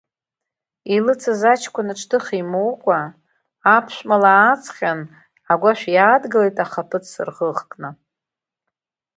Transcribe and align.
Илыцыз 0.95 1.41
аҷкәын 1.51 1.87
аҿҭыха 1.93 2.33
имоукәа, 2.41 2.99
аԥшәма 3.75 4.17
ла 4.21 4.29
ааҵҟьан, 4.39 4.99
агәашә 5.51 5.85
иаадгылеит 5.93 6.57
ахаԥыц 6.63 7.07
рӷыӷкны. 7.27 7.89